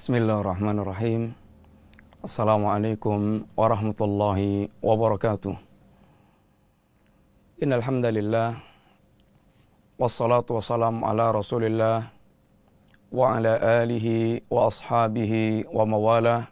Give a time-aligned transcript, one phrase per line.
[0.00, 1.36] Bismillahirrahmanirrahim.
[2.24, 5.52] Assalamualaikum warahmatullahi wabarakatuh.
[7.60, 8.64] Innal hamdalillah
[10.00, 12.08] wassalatu wassalamu ala Rasulillah
[13.12, 16.48] wa ala alihi wa ashabihi wa mawalah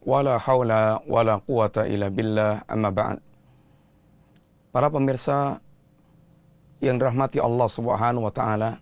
[0.00, 3.20] wala haula wala quwata illa billah amma ba'd.
[4.72, 5.60] Para pemirsa
[6.80, 8.80] yang dirahmati Allah Subhanahu wa taala,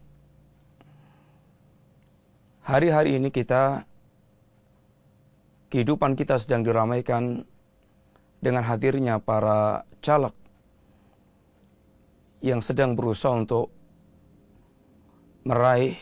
[2.64, 3.84] Hari-hari ini kita
[5.68, 7.44] kehidupan kita sedang diramaikan
[8.40, 10.32] dengan hadirnya para caleg
[12.40, 13.68] yang sedang berusaha untuk
[15.44, 16.00] meraih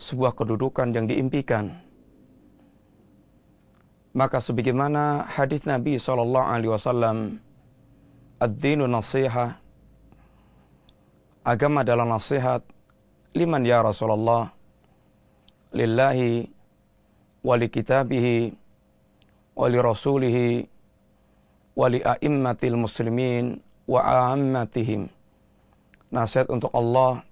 [0.00, 1.84] sebuah kedudukan yang diimpikan.
[4.16, 7.44] Maka sebagaimana hadis Nabi sallallahu alaihi wasallam,
[8.40, 9.60] "Ad-dinu nasiha."
[11.44, 12.64] Agama adalah nasihat.
[13.36, 14.57] Liman ya Rasulullah?
[15.72, 16.48] Lillahi
[17.44, 18.56] wali kitabihi
[19.58, 20.68] wali rasulihi
[21.78, 25.08] wali a'immatil muslimin wa a'ammatihim.
[26.08, 27.22] Nasihat untuk Allah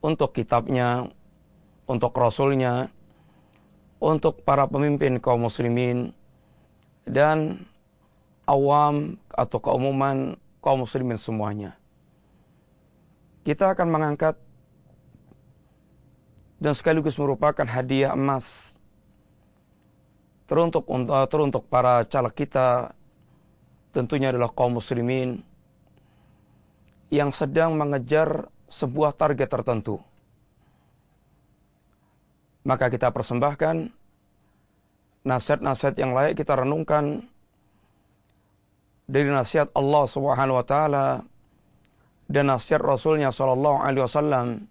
[0.00, 1.12] untuk kitabnya
[1.84, 2.88] untuk rasulnya
[4.00, 6.16] untuk para pemimpin kaum muslimin
[7.04, 7.68] dan
[8.48, 11.76] awam atau keumuman kaum muslimin semuanya.
[13.44, 14.40] Kita akan mengangkat
[16.60, 18.44] dan sekaligus merupakan hadiah emas
[20.44, 20.84] teruntuk
[21.32, 22.92] teruntuk para caleg kita
[23.96, 25.42] tentunya adalah kaum muslimin
[27.10, 29.98] yang sedang mengejar sebuah target tertentu.
[32.62, 33.90] Maka kita persembahkan
[35.26, 37.26] nasihat-nasihat yang layak kita renungkan
[39.10, 41.06] dari nasihat Allah Subhanahu wa taala
[42.30, 44.69] dan nasihat Rasulnya sallallahu alaihi wasallam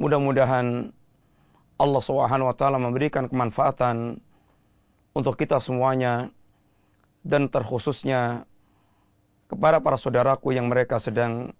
[0.00, 0.96] Mudah-mudahan
[1.76, 4.16] Allah Subhanahu wa taala memberikan kemanfaatan
[5.12, 6.32] untuk kita semuanya
[7.20, 8.48] dan terkhususnya
[9.52, 11.52] kepada para saudaraku yang mereka sedang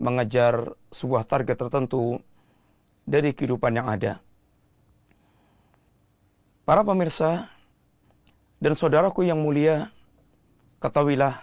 [0.00, 2.24] mengejar sebuah target tertentu
[3.04, 4.24] dari kehidupan yang ada.
[6.64, 7.52] Para pemirsa
[8.64, 9.92] dan saudaraku yang mulia,
[10.80, 11.36] ketahuilah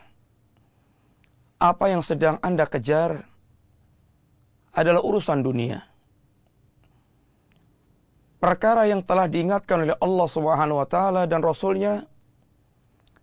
[1.61, 3.29] apa yang sedang Anda kejar
[4.73, 5.90] adalah urusan dunia
[8.41, 12.09] perkara yang telah diingatkan oleh Allah Subhanahu wa taala dan rasulnya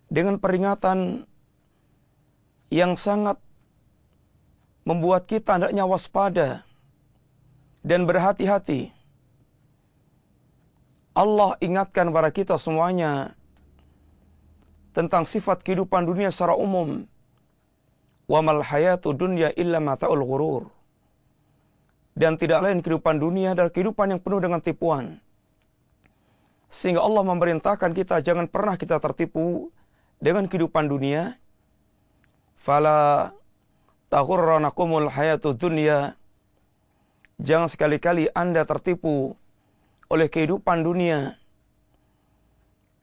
[0.07, 1.27] dengan peringatan
[2.71, 3.35] yang sangat
[4.87, 6.63] membuat kita hendaknya waspada
[7.83, 8.95] dan berhati-hati.
[11.13, 13.35] Allah ingatkan kepada kita semuanya
[14.95, 17.05] tentang sifat kehidupan dunia secara umum.
[18.29, 20.78] Wa mal hayatu dunya illa mata'ul ghurur
[22.19, 25.23] dan tidak lain kehidupan dunia adalah kehidupan yang penuh dengan tipuan.
[26.67, 29.71] Sehingga Allah memerintahkan kita jangan pernah kita tertipu
[30.19, 31.39] dengan kehidupan dunia.
[32.59, 33.31] Fala
[34.11, 36.19] taghurranakumul hayatu dunya.
[37.39, 39.39] Jangan sekali-kali Anda tertipu
[40.11, 41.39] oleh kehidupan dunia.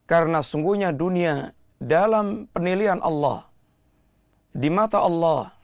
[0.04, 3.48] Karena sungguhnya dunia dalam penilaian Allah
[4.52, 5.56] di mata Allah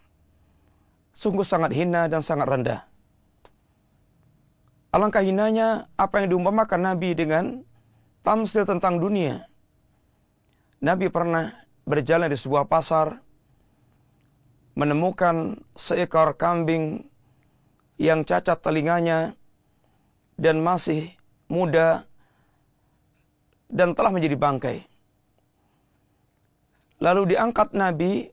[1.12, 2.91] sungguh sangat hina dan sangat rendah.
[4.92, 7.64] Alangkah hinanya apa yang diumpamakan Nabi dengan
[8.20, 9.48] tamsil tentang dunia.
[10.84, 11.56] Nabi pernah
[11.88, 13.24] berjalan di sebuah pasar,
[14.76, 17.08] menemukan seekor kambing
[17.96, 19.32] yang cacat telinganya
[20.36, 21.16] dan masih
[21.48, 22.04] muda
[23.72, 24.78] dan telah menjadi bangkai.
[27.00, 28.28] Lalu diangkat Nabi,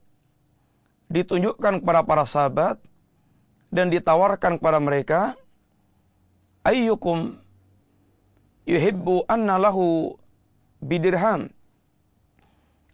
[1.08, 2.76] ditunjukkan kepada para sahabat,
[3.72, 5.39] dan ditawarkan kepada mereka,
[6.66, 7.38] ayyukum
[8.66, 10.16] yuhibbu anna lahu
[10.80, 11.50] bidirham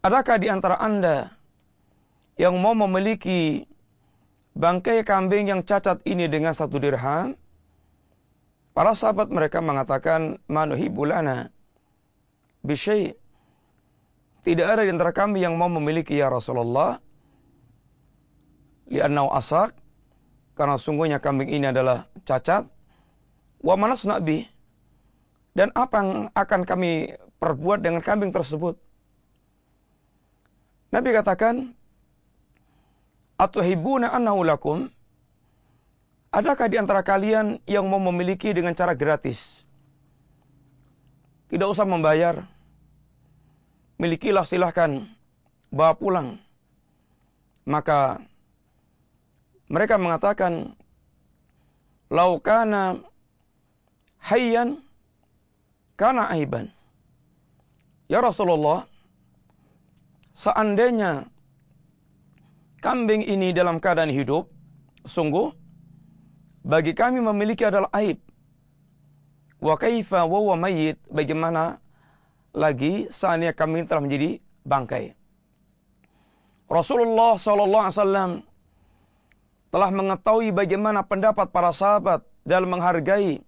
[0.07, 1.35] Adakah di antara Anda
[2.39, 3.67] yang mau memiliki
[4.55, 7.35] bangkai kambing yang cacat ini dengan satu dirham?
[8.71, 11.51] Para sahabat mereka mengatakan, Manuhibulana
[12.63, 13.19] bisyai.
[14.47, 17.03] Tidak ada di antara kami yang mau memiliki ya Rasulullah.
[18.87, 19.75] Liannau asak.
[20.55, 22.71] Karena sungguhnya kambing ini adalah cacat.
[23.61, 24.47] Wa manas nabi
[25.57, 28.77] dan apa yang akan kami perbuat dengan kambing tersebut?
[30.93, 31.73] Nabi katakan,
[33.37, 34.89] Atuhibuna annahu lakum?
[36.33, 39.65] Adakah di antara kalian yang mau memiliki dengan cara gratis?
[41.49, 42.45] Tidak usah membayar.
[43.97, 45.09] Milikilah silahkan.
[45.73, 46.29] Bawa pulang.
[47.65, 48.21] Maka
[49.73, 50.77] mereka mengatakan,
[52.13, 53.03] Laukana
[54.27, 54.83] hayyan
[55.95, 56.75] karena aiban.
[58.11, 58.87] Ya Rasulullah,
[60.39, 61.31] seandainya
[62.83, 64.51] kambing ini dalam keadaan hidup,
[65.07, 65.55] sungguh
[66.67, 68.19] bagi kami memiliki adalah aib.
[69.63, 71.79] Wa kaifa wa wa mayyit, bagaimana
[72.51, 75.15] lagi saatnya kami telah menjadi bangkai.
[76.67, 78.31] Rasulullah sallallahu alaihi wasallam
[79.71, 83.43] telah mengetahui bagaimana pendapat para sahabat dalam menghargai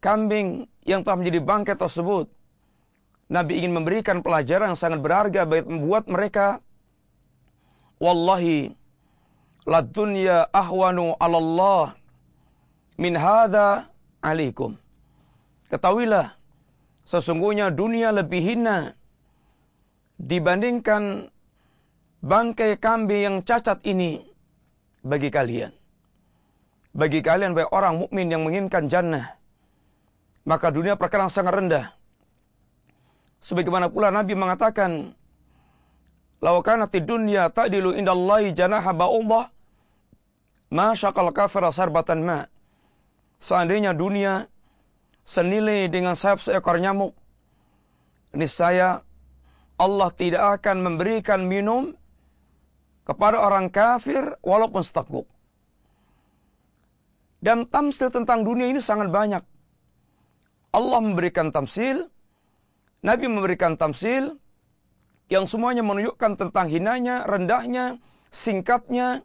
[0.00, 2.32] kambing yang telah menjadi bangkai tersebut.
[3.30, 6.58] Nabi ingin memberikan pelajaran yang sangat berharga baik membuat mereka
[8.02, 8.74] wallahi
[9.70, 11.86] la dunya ahwanu 'ala Allah
[12.98, 13.86] min hadza
[14.18, 14.74] alaikum.
[15.70, 16.34] Ketahuilah
[17.06, 18.98] sesungguhnya dunia lebih hina
[20.18, 21.30] dibandingkan
[22.20, 24.20] bangkai kambing yang cacat ini
[25.00, 25.72] bagi kalian.
[26.90, 29.38] Bagi kalian baik orang mukmin yang menginginkan jannah,
[30.50, 31.86] maka dunia perkara sangat rendah.
[33.38, 35.14] Sebagaimana pula Nabi mengatakan,
[36.42, 39.46] "Lau kanat dunya ta'dilu indallahi janaha ba'udah,
[40.70, 42.46] Ma syakal kafir sarbatan ma.
[43.42, 44.46] Seandainya dunia
[45.26, 47.18] senilai dengan sayap seekor nyamuk,
[48.30, 49.02] niscaya
[49.74, 51.98] Allah tidak akan memberikan minum
[53.02, 55.26] kepada orang kafir walaupun seteguk.
[57.40, 59.42] Dan tamsil tentang dunia ini sangat banyak.
[60.70, 62.06] Allah memberikan tamsil,
[63.02, 64.38] Nabi memberikan tamsil,
[65.30, 69.22] yang semuanya menunjukkan tentang hinanya, rendahnya, singkatnya,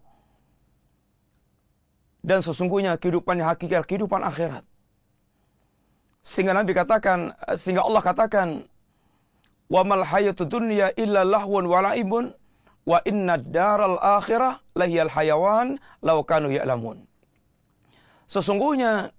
[2.25, 4.65] dan sesungguhnya kehidupan hakikat kehidupan akhirat.
[6.25, 8.47] Sehingga Nabi katakan, sehingga Allah katakan,
[9.69, 12.33] "Wa mal hayatud dunya illa lahwun wa la'ibun
[12.89, 17.05] wa inna daral akhirah lahiyal hayawan law kanu ya'lamun."
[18.25, 19.13] Sesungguhnya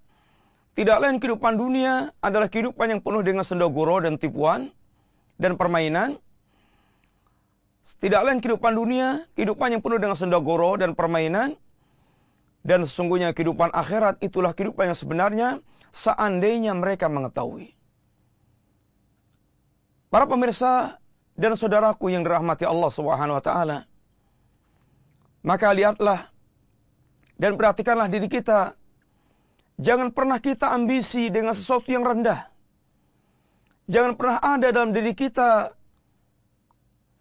[0.76, 4.68] tidak lain kehidupan dunia adalah kehidupan yang penuh dengan sendaguro dan tipuan
[5.40, 6.20] dan permainan.
[7.86, 11.56] Tidak lain kehidupan dunia, kehidupan yang penuh dengan sendaguro dan permainan
[12.66, 15.48] dan sesungguhnya kehidupan akhirat itulah kehidupan yang sebenarnya
[15.94, 17.72] seandainya mereka mengetahui.
[20.10, 20.98] Para pemirsa
[21.38, 23.78] dan saudaraku yang dirahmati Allah Subhanahu wa taala.
[25.46, 26.26] Maka lihatlah
[27.38, 28.74] dan perhatikanlah diri kita.
[29.76, 32.48] Jangan pernah kita ambisi dengan sesuatu yang rendah.
[33.86, 35.76] Jangan pernah ada dalam diri kita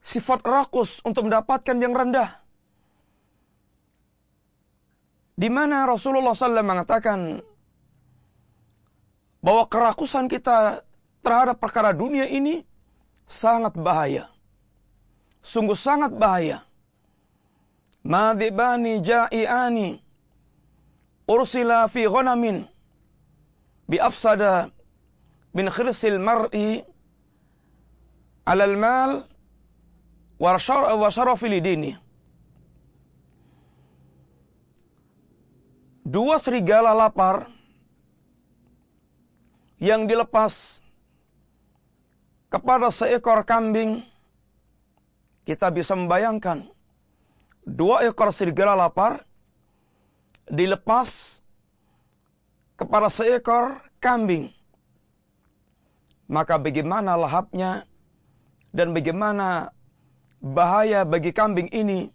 [0.05, 2.39] sifat rakus untuk mendapatkan yang rendah.
[5.35, 7.43] Di mana Rasulullah SAW mengatakan
[9.43, 10.87] bahwa kerakusan kita
[11.19, 12.63] terhadap perkara dunia ini
[13.27, 14.31] sangat bahaya.
[15.43, 16.63] Sungguh sangat bahaya.
[18.05, 20.04] Madibani ja'iani
[21.25, 22.65] ursila fi ghanamin
[23.89, 24.69] bi afsada
[25.53, 26.85] min khirsil mar'i
[28.45, 29.11] alal mal
[30.37, 31.95] wa syarafi lidini.
[36.05, 37.49] dua serigala lapar
[39.81, 40.79] yang dilepas
[42.53, 44.05] kepada seekor kambing,
[45.49, 46.69] kita bisa membayangkan
[47.65, 49.25] dua ekor serigala lapar
[50.49, 51.41] dilepas
[52.75, 54.51] kepada seekor kambing.
[56.25, 57.85] Maka bagaimana lahapnya
[58.73, 59.71] dan bagaimana
[60.41, 62.09] bahaya bagi kambing ini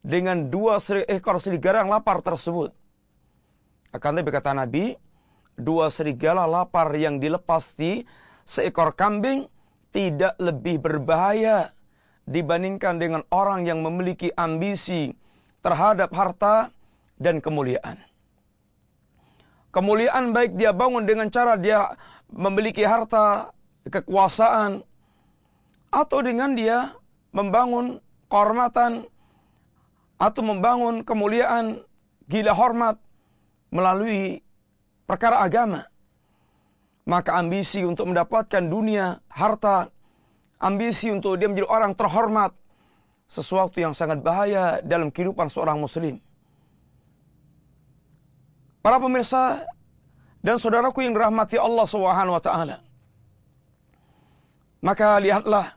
[0.00, 2.72] dengan dua ekor serigala yang lapar tersebut.
[3.90, 4.94] Akan tetapi kata Nabi,
[5.58, 8.06] dua serigala lapar yang dilepas di
[8.46, 9.50] seekor kambing
[9.90, 11.74] tidak lebih berbahaya
[12.30, 15.10] dibandingkan dengan orang yang memiliki ambisi
[15.60, 16.70] terhadap harta
[17.20, 18.00] dan kemuliaan.
[19.70, 21.94] Kemuliaan baik dia bangun dengan cara dia
[22.32, 23.54] memiliki harta,
[23.86, 24.82] kekuasaan,
[25.94, 26.96] atau dengan dia
[27.30, 29.06] membangun kehormatan,
[30.18, 31.86] atau membangun kemuliaan,
[32.26, 32.98] gila hormat,
[33.70, 34.42] melalui
[35.06, 35.86] perkara agama.
[37.06, 39.90] Maka ambisi untuk mendapatkan dunia, harta,
[40.58, 42.54] ambisi untuk dia menjadi orang terhormat,
[43.30, 46.18] sesuatu yang sangat bahaya dalam kehidupan seorang muslim.
[48.80, 49.68] Para pemirsa
[50.40, 52.80] dan saudaraku yang dirahmati Allah Subhanahu wa taala.
[54.80, 55.76] Maka lihatlah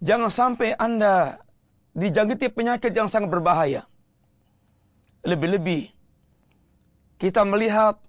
[0.00, 1.44] jangan sampai Anda
[1.92, 3.84] dijangkiti penyakit yang sangat berbahaya.
[5.28, 5.92] Lebih-lebih
[7.20, 8.00] kita melihat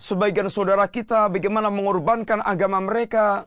[0.00, 3.44] sebagian saudara kita bagaimana mengorbankan agama mereka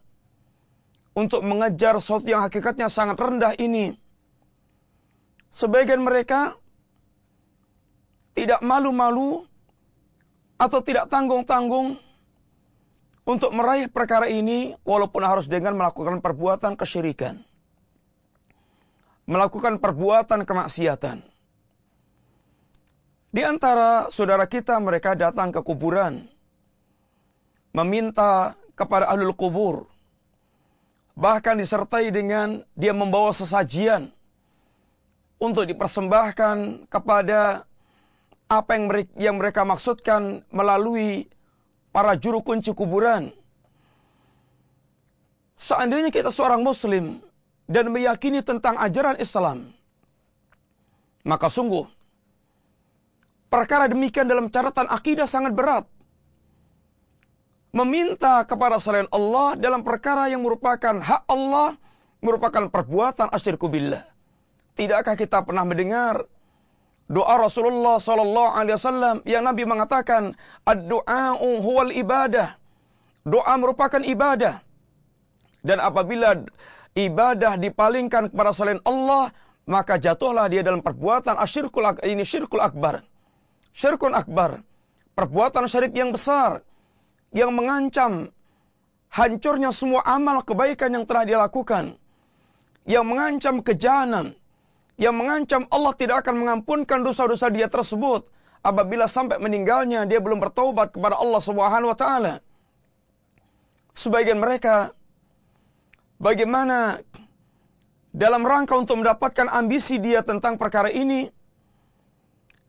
[1.18, 3.98] untuk mengejar sesuatu yang hakikatnya sangat rendah ini.
[5.54, 6.58] Sebagian mereka
[8.34, 9.46] tidak malu-malu
[10.58, 11.98] atau tidak tanggung-tanggung
[13.24, 17.40] untuk meraih perkara ini walaupun harus dengan melakukan perbuatan kesyirikan.
[19.24, 21.24] Melakukan perbuatan kemaksiatan.
[23.34, 26.28] Di antara saudara kita mereka datang ke kuburan.
[27.74, 29.88] Meminta kepada ahlul kubur.
[31.16, 34.12] Bahkan disertai dengan dia membawa sesajian.
[35.40, 37.66] Untuk dipersembahkan kepada
[38.62, 38.78] apa
[39.18, 41.32] yang mereka maksudkan melalui
[41.90, 43.34] para juru kunci kuburan.
[45.58, 47.24] Seandainya kita seorang muslim
[47.72, 49.72] dan meyakini tentang ajaran Islam,
[51.24, 51.88] maka sungguh
[53.48, 55.86] perkara demikian dalam catatan akidah sangat berat.
[57.74, 61.74] Meminta kepada selain Allah dalam perkara yang merupakan hak Allah,
[62.22, 64.06] merupakan perbuatan asyirku billah.
[64.78, 66.30] Tidakkah kita pernah mendengar
[67.10, 72.56] doa Rasulullah sallallahu alaihi wasallam yang Nabi mengatakan ad-du'a'u huwal ibadah.
[73.24, 74.60] Doa merupakan ibadah.
[75.64, 76.44] Dan apabila
[76.92, 79.32] ibadah dipalingkan kepada selain Allah,
[79.64, 83.08] maka jatuhlah dia dalam perbuatan asyirkul ini syirkul akbar.
[83.72, 84.60] Syirkun akbar.
[85.16, 86.66] Perbuatan syirik yang besar
[87.34, 88.30] yang mengancam
[89.10, 91.98] hancurnya semua amal kebaikan yang telah dia lakukan.
[92.84, 94.36] Yang mengancam kejahanan,
[94.98, 98.30] yang mengancam Allah tidak akan mengampunkan dosa-dosa dia tersebut.
[98.64, 102.40] Apabila sampai meninggalnya dia belum bertobat kepada Allah Subhanahu wa taala.
[103.94, 104.96] Sebagian mereka
[106.18, 107.04] bagaimana
[108.16, 111.28] dalam rangka untuk mendapatkan ambisi dia tentang perkara ini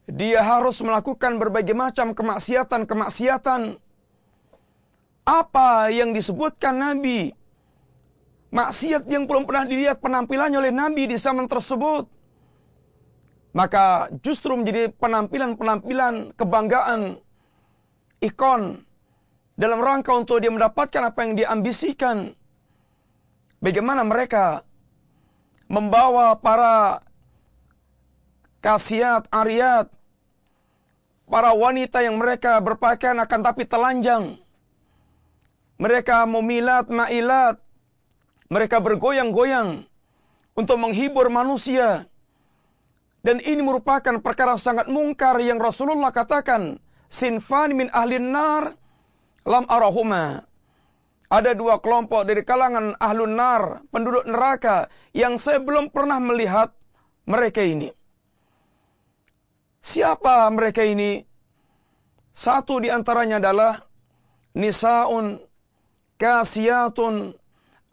[0.04, 3.80] dia harus melakukan berbagai macam kemaksiatan-kemaksiatan.
[5.24, 7.32] Apa yang disebutkan Nabi
[8.54, 12.06] maksiat yang belum pernah dilihat penampilannya oleh Nabi di zaman tersebut.
[13.54, 17.18] Maka justru menjadi penampilan-penampilan kebanggaan,
[18.22, 18.82] ikon,
[19.54, 22.34] dalam rangka untuk dia mendapatkan apa yang diambisikan.
[23.62, 24.66] Bagaimana mereka
[25.70, 27.02] membawa para
[28.58, 29.86] kasiat, ariat,
[31.30, 34.38] para wanita yang mereka berpakaian akan tapi telanjang.
[35.78, 37.58] Mereka memilat, mailat,
[38.54, 39.82] mereka bergoyang-goyang
[40.54, 42.06] untuk menghibur manusia.
[43.26, 46.78] Dan ini merupakan perkara sangat mungkar yang Rasulullah katakan,
[47.10, 48.78] sinfan min ahlin nar
[49.42, 50.46] lam arahuma.
[51.26, 56.70] Ada dua kelompok dari kalangan ahlun nar, penduduk neraka, yang saya belum pernah melihat
[57.26, 57.90] mereka ini.
[59.82, 61.26] Siapa mereka ini?
[62.30, 63.82] Satu di antaranya adalah
[64.54, 65.42] nisaun
[66.22, 67.34] kasiyatun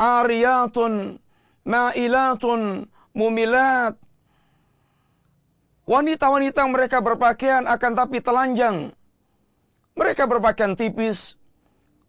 [0.02, 1.22] ariyatun,
[1.62, 3.94] ma'ilatun, mumilat.
[5.86, 8.98] Wanita-wanita mereka berpakaian akan tapi telanjang.
[9.94, 11.38] Mereka berpakaian tipis.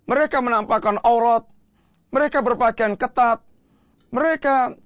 [0.08, 1.44] Mereka menampakkan aurat.
[2.14, 3.44] Mereka berpakaian ketat.
[4.12, 4.76] Mereka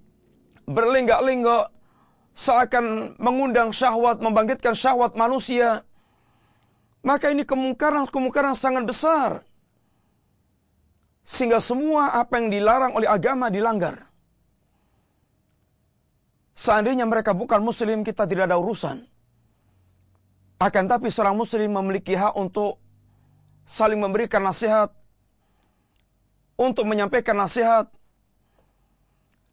[0.66, 1.70] berlenggak-lenggok
[2.36, 5.82] seakan mengundang syahwat, membangkitkan syahwat manusia.
[7.06, 9.46] Maka ini kemungkaran-kemungkaran sangat besar.
[11.26, 14.06] Sehingga semua apa yang dilarang oleh agama dilanggar.
[16.54, 19.04] Seandainya mereka bukan muslim, kita tidak ada urusan.
[20.56, 22.80] Akan tapi seorang muslim memiliki hak untuk
[23.68, 24.94] saling memberikan nasihat,
[26.56, 27.90] untuk menyampaikan nasihat,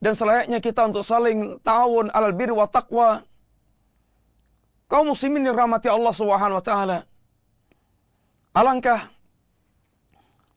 [0.03, 3.23] dan selayaknya kita untuk saling ta'awun alal bir wa taqwa.
[4.91, 6.99] Kaum muslimin yang rahmati Allah Subhanahu wa taala.
[8.51, 9.09] Alangkah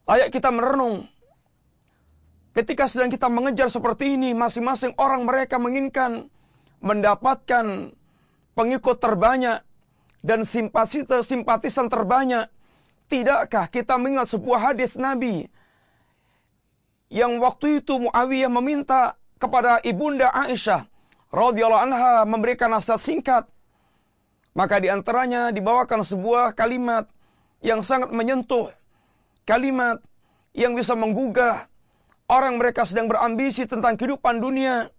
[0.06, 1.10] Layak kita merenung.
[2.54, 6.32] Ketika sedang kita mengejar seperti ini, masing-masing orang mereka menginginkan
[6.80, 7.92] mendapatkan
[8.56, 9.60] pengikut terbanyak
[10.24, 12.48] dan simpatisan terbanyak.
[13.06, 15.46] Tidakkah kita mengingat sebuah hadis Nabi
[17.06, 20.90] yang waktu itu Muawiyah meminta kepada ibunda Aisyah
[21.30, 23.44] radhiyallahu anha memberikan nasihat singkat.
[24.56, 27.06] Maka di antaranya dibawakan sebuah kalimat
[27.60, 28.72] yang sangat menyentuh
[29.46, 30.02] kalimat
[30.52, 31.70] yang bisa menggugah
[32.26, 34.90] orang mereka sedang berambisi tentang kehidupan dunia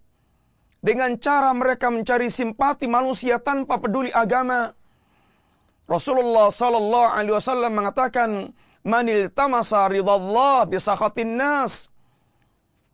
[0.81, 4.71] dengan cara mereka mencari simpati manusia tanpa peduli agama.
[5.87, 8.29] Rasulullah sallallahu alaihi wasallam mengatakan,
[8.87, 11.91] "Manil tamasa ridallah bi sakhatin nas."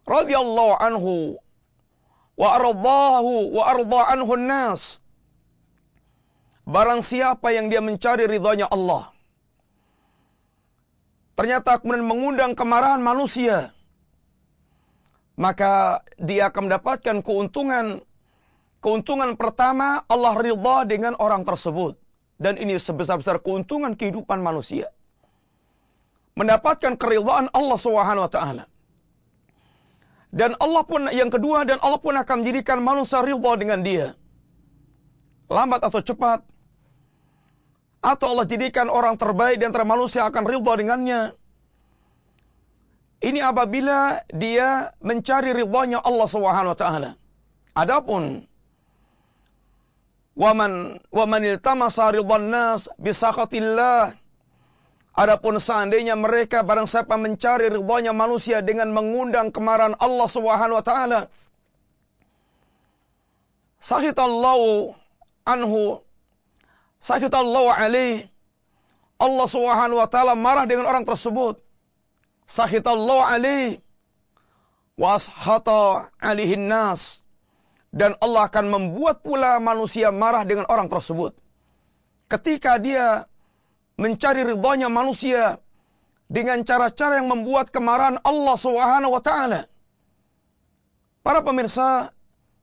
[0.04, 1.40] radhiyallahu anhu
[2.36, 5.00] wa ardahu wa arda anhu nas.
[6.64, 9.12] Barang siapa yang dia mencari ridhonya Allah
[11.34, 13.74] ternyata kemudian mengundang kemarahan manusia,
[15.34, 18.06] maka dia akan mendapatkan keuntungan.
[18.84, 21.96] Keuntungan pertama, Allah ridha dengan orang tersebut.
[22.36, 24.92] Dan ini sebesar-besar keuntungan kehidupan manusia.
[26.34, 28.28] mendapatkan keridhaan Allah Subhanahu.
[30.34, 34.18] Dan Allah pun yang kedua dan Allah pun akan menjadikan manusia ridha dengan dia.
[35.46, 36.42] Lambat atau cepat
[38.04, 41.22] atau Allah jadikan orang terbaik di antara manusia akan ridha dengannya.
[43.24, 47.16] Ini apabila dia mencari ridhanya Allah Subhanahu wa taala.
[47.72, 48.44] Adapun
[50.36, 54.20] waman waman iltamasa ridwan nas bisaqatillah
[55.14, 61.30] Adapun seandainya mereka barang siapa mencari ridhonya manusia dengan mengundang kemarahan Allah Subhanahu wa taala.
[63.78, 64.98] Sahitallahu
[65.46, 66.02] anhu
[67.04, 68.32] sahitallahu alaih.
[69.20, 71.60] Allah Subhanahu wa taala marah dengan orang tersebut.
[72.48, 73.84] Sahitallahu alaih
[74.96, 77.20] wa ashata alihin nas.
[77.94, 81.38] Dan Allah akan membuat pula manusia marah dengan orang tersebut.
[82.26, 83.30] Ketika dia
[84.02, 85.62] mencari ridhonya manusia
[86.26, 89.70] dengan cara-cara yang membuat kemarahan Allah Subhanahu wa taala.
[91.22, 92.10] Para pemirsa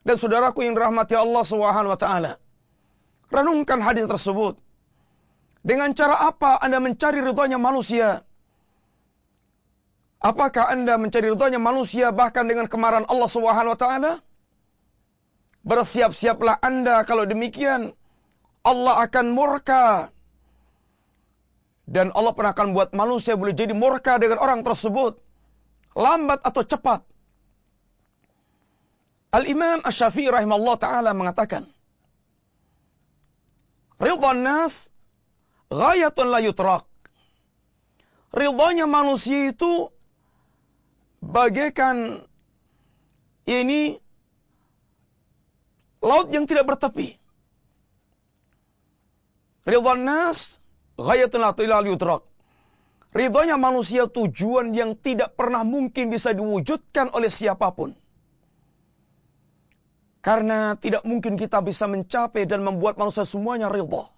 [0.03, 2.43] dan saudaraku yang dirahmati Allah Subhanahu wa taala.
[3.31, 4.59] Renungkan hadis tersebut.
[5.63, 8.27] Dengan cara apa Anda mencari ridhonya manusia?
[10.21, 14.13] Apakah Anda mencari ridhonya manusia bahkan dengan kemarahan Allah Subhanahu wa taala?
[15.65, 17.93] Bersiap-siaplah Anda kalau demikian
[18.65, 20.13] Allah akan murka
[21.91, 25.19] dan Allah pernah akan buat manusia boleh jadi murka dengan orang tersebut.
[25.99, 27.03] Lambat atau cepat.
[29.35, 31.67] Al-Imam Ash-Syafi'i rahimahullah ta'ala mengatakan.
[34.01, 34.89] Ridwan nas
[35.69, 36.89] ghayatun la yutrak.
[38.33, 39.93] Ridhonya manusia itu
[41.21, 42.25] bagaikan
[43.45, 44.01] ini
[46.01, 47.21] laut yang tidak bertepi.
[49.69, 50.61] Ridwan nas
[51.01, 52.23] Ghayatun la yudrak.
[53.11, 57.97] Ridhonya manusia tujuan yang tidak pernah mungkin bisa diwujudkan oleh siapa pun.
[60.21, 64.09] Karena tidak mungkin kita bisa mencapai dan membuat manusia semuanya ridho.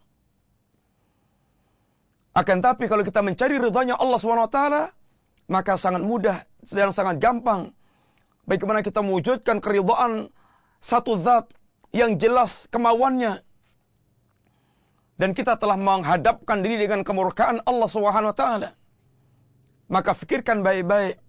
[2.34, 4.58] Akan tapi kalau kita mencari ridhonya Allah SWT,
[5.46, 7.70] maka sangat mudah dan sangat gampang.
[8.48, 10.34] Bagaimana kita mewujudkan keridhaan
[10.82, 11.46] satu zat
[11.94, 13.46] yang jelas kemauannya,
[15.22, 17.88] dan kita telah menghadapkan diri dengan kemurkaan Allah
[18.34, 18.70] taala.
[19.86, 21.22] Maka fikirkan baik-baik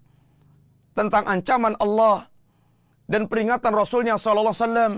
[0.98, 2.33] tentang ancaman Allah
[3.08, 4.94] dan peringatan Rasulnya sallallahu alaihi wasallam.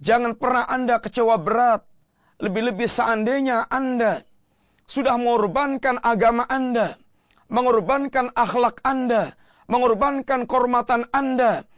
[0.00, 1.84] Jangan pernah Anda kecewa berat,
[2.40, 4.24] lebih-lebih seandainya Anda
[4.88, 6.96] sudah mengorbankan agama Anda,
[7.52, 9.36] mengorbankan akhlak Anda,
[9.68, 11.68] mengorbankan kehormatan Anda,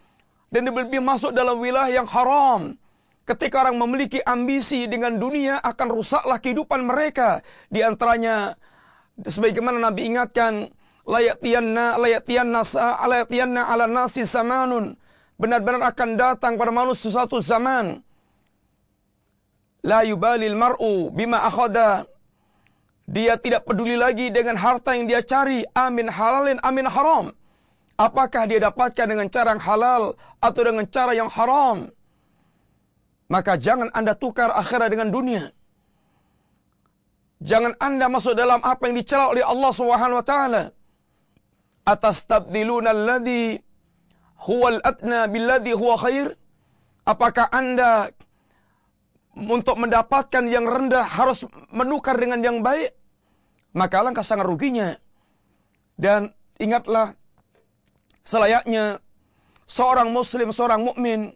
[0.53, 2.79] dan lebih-lebih masuk dalam wilayah yang haram,
[3.23, 7.39] Ketika orang memiliki ambisi dengan dunia akan rusaklah kehidupan mereka.
[7.71, 8.59] Di antaranya
[9.15, 12.61] sebagaimana Nabi ingatkan layatiyanna layatiyanna
[13.07, 14.95] layatiyanna ala nasi zamanun.
[15.37, 18.05] Benar-benar akan datang pada manusia suatu zaman.
[19.83, 22.07] La yubalil mar'u bima akhada
[23.03, 27.35] dia tidak peduli lagi dengan harta yang dia cari amin halalin amin haram.
[27.99, 30.03] Apakah dia dapatkan dengan cara yang halal
[30.39, 31.93] atau dengan cara yang haram?
[33.29, 35.53] Maka jangan Anda tukar akhirat dengan dunia.
[37.43, 40.63] Jangan Anda masuk dalam apa yang dicela oleh Allah Subhanahu wa taala.
[41.83, 43.59] Atastabdiluna alladhi
[44.47, 46.39] huwa al-atna billadhi huwa khair?
[47.03, 48.15] Apakah Anda
[49.35, 51.43] untuk mendapatkan yang rendah harus
[51.73, 52.95] menukar dengan yang baik?
[53.75, 54.95] Maka alangkah sangat ruginya.
[55.99, 57.17] Dan ingatlah
[58.23, 59.03] selayaknya
[59.67, 61.35] seorang muslim, seorang mukmin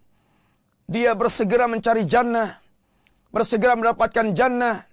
[0.88, 2.64] dia bersegera mencari jannah,
[3.36, 4.88] bersegera mendapatkan jannah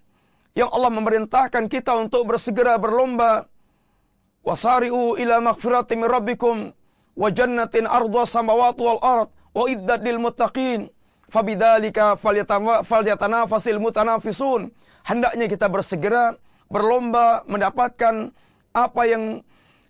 [0.58, 3.46] yang Allah memerintahkan kita untuk bersegera berlomba.
[4.44, 6.56] Wasari'u ila maghfirati min rabbikum
[7.16, 10.92] wa jannatin ardha samawati wal ard wa iddat lil muttaqin.
[11.32, 12.20] Fabidzalika
[12.84, 14.70] falyatanafasil mutanafisun.
[15.02, 16.36] Hendaknya kita bersegera
[16.68, 18.36] berlomba mendapatkan
[18.76, 19.40] apa yang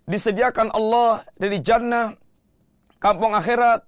[0.07, 2.15] disediakan Allah dari jannah
[3.01, 3.83] kampung akhirat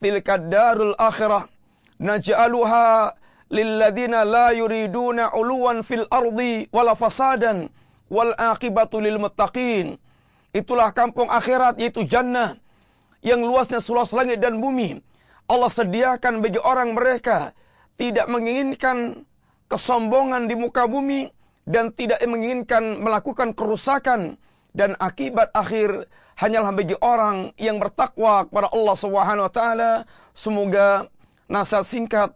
[0.00, 1.50] tilka darul akhirah
[1.98, 3.12] naj'aluha
[3.50, 7.68] lilladzina la yuriduna uluwan fil ardi wala fasadan
[8.10, 9.98] wal aqibatu lil muttaqin.
[10.56, 12.56] Itulah kampung akhirat yaitu jannah
[13.20, 15.04] yang luasnya seluas langit dan bumi.
[15.52, 17.52] Allah sediakan bagi orang mereka
[18.00, 19.28] tidak menginginkan
[19.68, 21.28] kesombongan di muka bumi
[21.68, 24.40] dan tidak menginginkan melakukan kerusakan
[24.72, 26.08] dan akibat akhir
[26.40, 29.92] hanyalah bagi orang yang bertakwa kepada Allah Subhanahu wa taala.
[30.32, 31.12] Semoga
[31.52, 32.30] nasihat singkat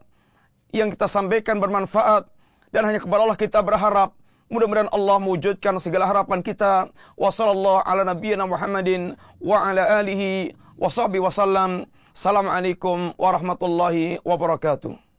[0.76, 2.28] yang kita sampaikan bermanfaat
[2.68, 4.12] dan hanya kepada Allah kita berharap
[4.50, 6.90] Mudah-mudahan Allah mewujudkan segala harapan kita.
[7.14, 11.86] Wassallallahu ala nabiyyina Muhammadin wa ala alihi wa sahbihi wasallam.
[12.10, 15.09] Assalamualaikum warahmatullahi wabarakatuh.